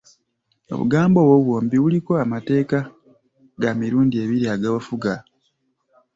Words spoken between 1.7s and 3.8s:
buliko amateeka ga